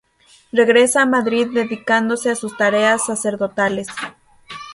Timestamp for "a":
1.03-1.05, 2.31-2.35